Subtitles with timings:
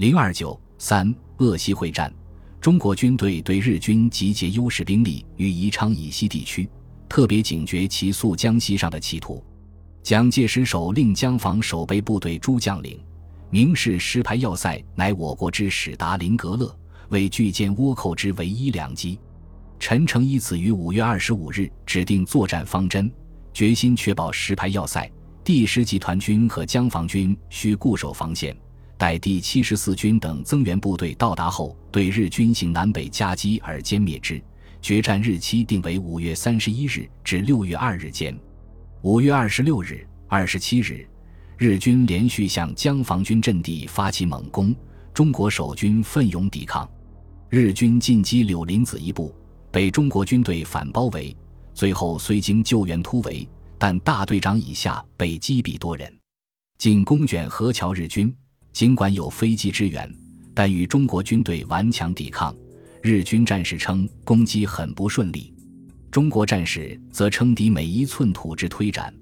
[0.00, 2.10] 零二九三鄂西会战，
[2.58, 6.66] 中国军队对日军集结优势兵力于宜昌以西地区，
[7.06, 9.44] 特别警觉其溯江西上的企图。
[10.02, 12.98] 蒋介石手令江防守备部队诸将领，
[13.50, 16.74] 明示石牌要塞乃我国之史达林格勒，
[17.10, 19.18] 为拒歼倭寇之唯一良机。
[19.78, 23.12] 陈诚以此于五月二十五日指定作战方针，
[23.52, 25.06] 决心确保石牌要塞。
[25.44, 28.56] 第十集团军和江防军需固守防线，
[29.00, 34.38] 待第七十四军等增援部队到达后，对日军行南北夹击而歼灭之。
[34.82, 38.38] 决战日期定为五月三十一日至六月二日间。
[39.00, 41.08] 五月二十六日、二十七日，
[41.56, 44.76] 日军连续向江防军阵地发起猛攻，
[45.14, 46.86] 中国守军奋勇抵抗，
[47.48, 49.34] 日军进击柳林子一部，
[49.70, 51.34] 被中国军队反包围，
[51.72, 53.48] 最后虽经救援突围，
[53.78, 56.14] 但大队长以下被击毙多人。
[56.76, 58.34] 进攻卷河桥日军
[58.72, 60.12] 尽管有飞机支援，
[60.54, 62.54] 但与中国军队顽强抵抗。
[63.02, 65.54] 日军战士称攻击很不顺利。
[66.10, 69.14] 中国战士则称敌每一寸土之推展，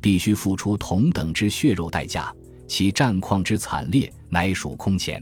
[0.00, 2.32] 必须付出同等之血肉代价，
[2.68, 5.20] 其战况之惨烈，乃属空前。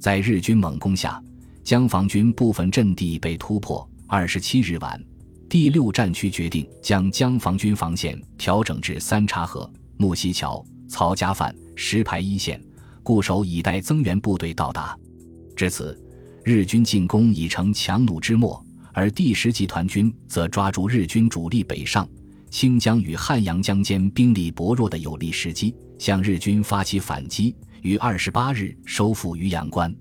[0.00, 1.22] 在日军猛攻下，
[1.62, 3.88] 江防军部分阵地被突破。
[4.08, 5.00] 二十七日晚，
[5.48, 12.60] 第六战区决定将江防军防线调整至三岔河、木樨桥、曹家饭、石牌一线，
[13.06, 14.98] 固守以待增援部队到达。
[15.54, 15.96] 至此，
[16.44, 18.60] 日军进攻已成强弩之末。
[18.92, 22.08] 而第十集团军则抓住日军主力北上、
[22.50, 29.94] 清江与汉阳江间兵力薄弱的有利时机，向日军发起反击，于二十八日收复渔阳关。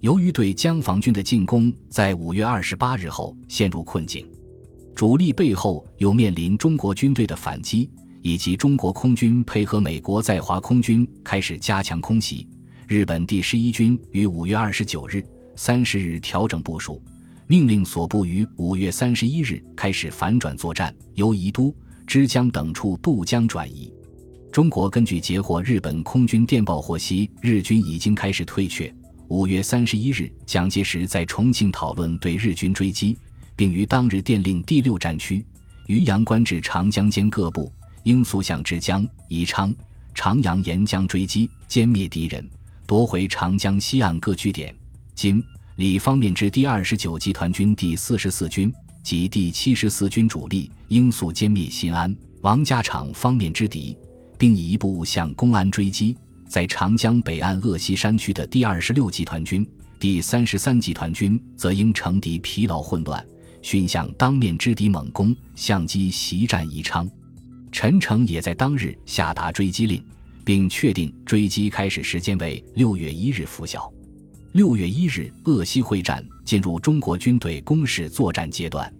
[0.00, 4.26] 由于对江防军的进攻在五月二十八日后陷入困境，
[4.92, 7.88] 主力背后又面临中国军队的反击，
[8.22, 12.46] 以及中国空军配合美国在华空军开始加强空袭，
[12.86, 15.24] 日本第十一军于五月二十九日、
[15.56, 17.02] 三十日调整部署。
[17.46, 21.74] 命令所部于五月三十一日开始反转作战，由宜都、
[22.06, 23.92] 枝江等处渡江转移。
[24.52, 28.94] 中国根据截获日本空军电报获悉，日军已经开始退却。
[29.26, 33.18] 五月三十一日，蒋介石在重庆讨论对日军追击，
[33.56, 35.44] 并于当日电令第六战区
[35.86, 37.72] 渔阳关至长江间各部
[38.04, 39.74] 应速向枝江、宜昌、
[40.14, 42.48] 长阳沿江追击，歼灭敌人，
[42.86, 44.74] 夺回长江西岸各据点。
[45.14, 45.42] 今。
[45.76, 48.70] 李方面之第二十九集团军第四十四军
[49.02, 53.96] 及第七十四军主力应速歼灭新安、王家场方面之敌，
[54.36, 56.14] 并以一部向公安追击。
[56.46, 59.66] 在长江北岸鄂西山区的第二十六集团军、
[59.98, 63.24] 第三十三集团军，则因乘敌疲劳混乱，
[63.62, 67.10] 迅向当面之敌猛攻，相机袭占宜昌。
[67.72, 70.04] 陈诚也在当日下达追击令，
[70.44, 73.92] 并确定追击开始时间为六月一日拂晓。
[74.52, 78.92] 六月一日，鄂西会战进入中国军队攻势作战阶段。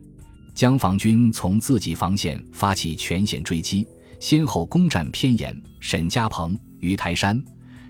[0.55, 3.87] 江防军从自己防线发起全线追击，
[4.21, 7.43] 先后攻占偏岩、沈家棚、鱼台山，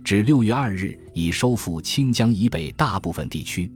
[0.03, 3.71] 至六月二日已收复清江以北大部分地区。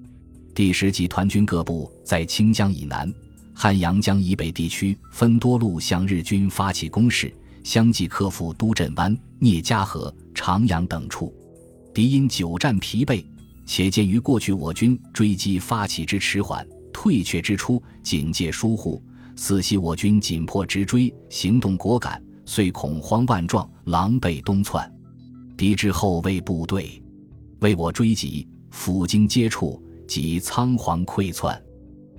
[0.55, 3.13] 第十集团军各部在清江以南、
[3.55, 7.33] 汉阳江以北地区分多路向日军发起攻势，
[7.63, 11.33] 相继克服都镇湾、聂家河、长阳等处。
[11.95, 13.25] 敌因久战疲惫。
[13.67, 19.03] 且鉴于过去我军追击发起之迟缓，退却之初警戒疏忽，
[19.37, 24.93] 似系我军紧迫直追，行动果敢，遂恐慌万状，狼狈东窜。
[25.57, 27.03] 敌之后卫部队
[27.61, 31.59] 为我追击，抚经接触，即仓皇溃窜。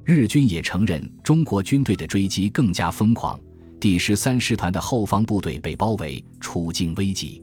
[0.05, 3.39] 日军也承认中国军队的追击更加疯狂，
[3.79, 7.41] 第十三师团的后方部队被包围，处境危急。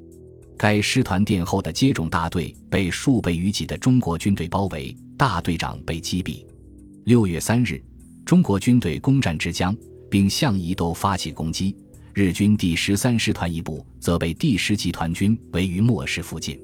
[0.56, 6.46] 该师团殿后的接种大队被数倍于己的中国军队包围，大队长被击毙。
[7.02, 7.82] 六月三日，
[8.24, 9.76] 中国军队攻占之江，
[10.08, 11.76] 并向宜都发起攻击。
[12.14, 16.60] 日军第十三师团一部则被第十集团军围于莫市附近。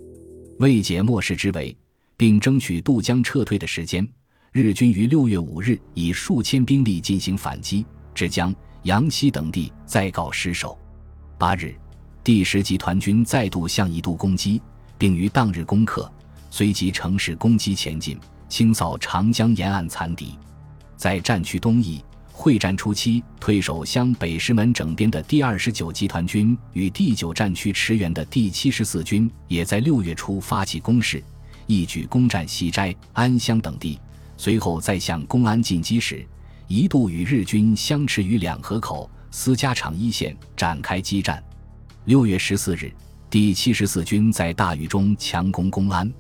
[0.61, 1.77] 为解莫市之围，
[2.17, 4.09] 并争取渡江撤退的时间，
[4.53, 7.85] 日军于六月五日以数千兵力进行反击，
[8.15, 8.55] 至江、
[8.85, 10.79] 阳西等地再告失守。
[11.37, 11.75] 八日。
[12.25, 14.61] 第十集团军再度向一度攻击，
[14.99, 16.13] 并于当日攻克，
[16.51, 18.19] 随即乘势攻击前进，
[18.51, 20.35] 清扫长江沿岸残敌。
[20.95, 31.23] 在战区东翼，会战初期退守湘北石门整编的第二十九集团军与第九战区驰援的第七十四军，也在六月初发起攻势，
[31.67, 33.99] 一举攻占西斋、安乡等地。
[34.39, 36.25] 随后再向公安进击时，
[36.69, 41.43] 一度与日军相持于两河口、司家场一线展开激战。
[42.05, 42.93] 六月十四日，
[43.29, 46.11] 第七十四军在大雨中强攻公安，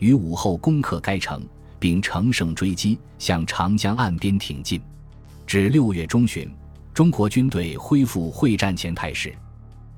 [0.00, 1.46] 于午后攻克该城，
[1.78, 4.80] 并乘胜追击，向长江岸边挺进。
[5.46, 6.50] 至六月中旬，
[6.92, 9.32] 中国军队恢复会战前态势。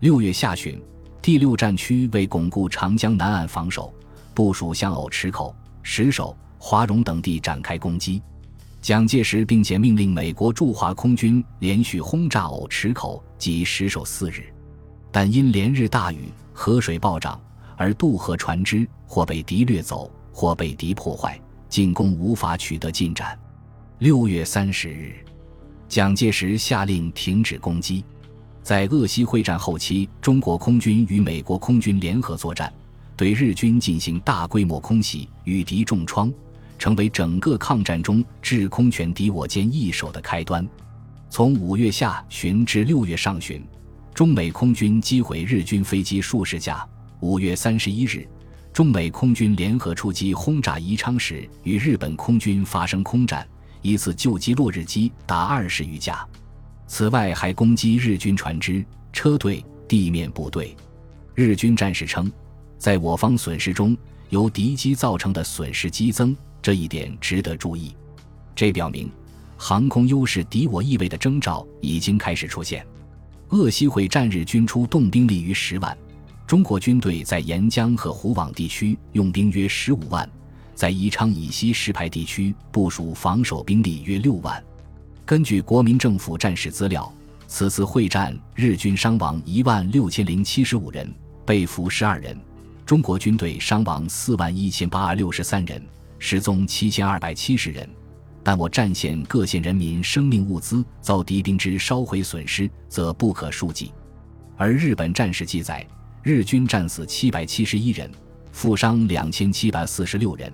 [0.00, 0.78] 六月下旬，
[1.22, 3.90] 第六战区为巩固长江南岸防守，
[4.34, 8.22] 部署向瓯池口、石首、华容等地展开攻击。
[8.82, 14.44] 蒋介石并且命令美国驻华空军连续轰炸藕池口及石首四日，
[15.10, 17.40] 但因连日大雨，河水暴涨，
[17.76, 23.38] 而渡河船只或被敌掠走，或被敌破坏，进攻无法取得进展。
[23.98, 25.14] 六月三十日，
[25.88, 28.04] 蒋介石下令停止攻击。
[28.62, 32.72] 在鄂西会战后期，中国空军与美国空军联合作战，
[33.14, 36.32] 对日军进行大规模空袭，与敌重创。
[36.80, 40.66] 成为整个抗战中制空权敌我间易手的开端。
[41.28, 43.62] 从五月下旬至六月上旬，
[44.14, 46.82] 中美空军击毁日军飞机数十架。
[47.20, 48.26] 五月三十一日，
[48.72, 53.46] 中美空军联合出击轰炸宜昌时，与日本空军发生空战，
[53.82, 56.26] 一次就击落日机达二十余架。
[56.86, 58.82] 此外，还攻击日军船只、
[59.12, 60.74] 车队、地面部队。
[61.34, 62.32] 日军战士称，
[62.78, 63.94] 在我方损失中，
[64.30, 66.34] 由敌机造成的损失激增。
[66.62, 67.94] 这一点值得注意，
[68.54, 69.10] 这表明
[69.56, 72.86] 航空优势敌我意味的征兆已经开始出现。
[73.48, 75.96] 鄂西会战日军出动兵力逾十万，
[76.46, 80.28] 中国军队在沿江和湖广地区用兵约十五万，
[80.74, 84.62] 在宜昌以西石牌地区部署防守兵力约六万。
[85.26, 87.12] 根据国民政府战史资料，
[87.46, 91.12] 此次会战日军伤亡一万六千零七十五人，
[91.44, 92.38] 被俘十二人，
[92.86, 95.84] 中国军队伤亡四万一千八百六十三人。
[96.20, 97.88] 失踪七千二百七十人，
[98.44, 103.90] 但我战线各县人民生命物资遭敌兵之烧毁损失则不可数计。
[104.56, 105.84] 而日本战史记载，
[106.22, 108.08] 日军战死七百七十一人，
[108.52, 110.52] 负伤两千七百四十六人；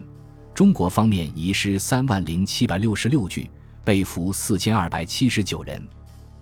[0.55, 3.51] 中国方面遗失三万零七百六十六具，
[3.85, 5.85] 被俘四千二百七十九人。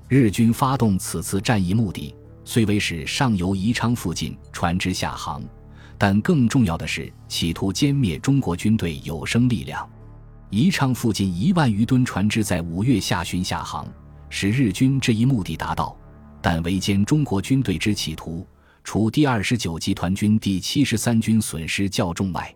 [0.07, 5.43] 日军发动此次战役目的，虽为使上游宜昌附近船只下航。
[5.97, 9.89] 但更重要的是，企图歼灭中国军队有生力量。
[10.51, 13.87] 宜昌附近一万余吨船只在五月下旬下航，
[14.29, 15.97] 使日军这一目的达到。
[16.41, 18.47] 但围歼中国军队之企图，
[18.83, 22.55] 除第二十九集团军第七十三军损失较重外，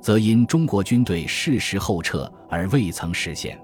[0.00, 3.58] 则因中国军队适时后撤而未曾实现。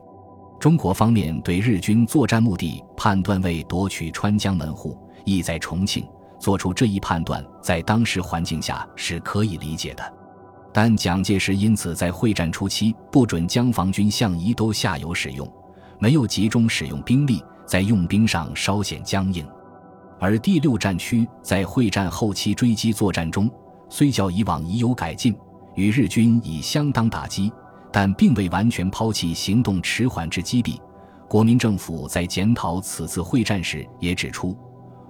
[0.61, 6.06] 中国方面对日军作战目的判断为夺取川江门户，意在重庆。
[6.38, 10.12] 做出这一判断，在当时环境下是可以理解的，
[10.72, 15.50] 但蒋介石因此在会战初期不准将防军向宜都下游使用，
[15.98, 19.46] 没有集中使用兵力，在用兵上稍显僵硬。
[20.20, 23.50] 而第六战区在会战后期追击作战中，
[23.88, 25.37] 虽较以往已有改进，
[25.75, 27.52] 与日军已相当打击，
[27.92, 30.78] 但并未完全抛弃行动迟缓之击毙。
[31.28, 34.56] 国民政府在检讨此次会战时也指出。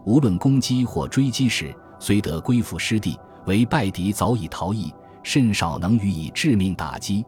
[0.04, 4.92] 无论攻击或追击时，虽得归附失地，为败敌早已逃逸，
[5.22, 7.24] 甚少能予以致命打击。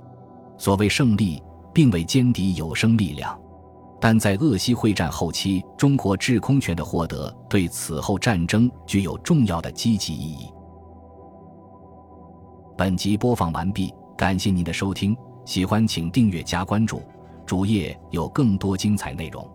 [0.58, 1.42] 所谓胜利，
[1.72, 3.38] 并未歼敌有生力量，
[4.00, 10.48] 但在鄂西会战后期，中国制空权的获得，对此后战争具有重要的积极意义。
[12.76, 17.00] 本集播放完毕，感谢您的收听，喜欢请订阅加关注，
[17.46, 19.48] 主页有更多精彩内容。